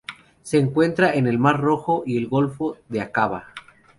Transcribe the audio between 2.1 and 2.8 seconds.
el Golfo